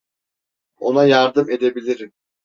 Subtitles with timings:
[0.77, 2.13] Ona yardım edebilirim.